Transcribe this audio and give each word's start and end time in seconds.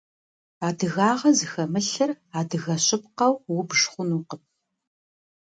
Адыгагъэ 0.67 1.31
зыхэмылъыр 1.37 2.11
адыгэ 2.39 2.75
щыпкъэу 2.85 3.33
убж 3.57 3.79
хъунукъым. 3.91 4.41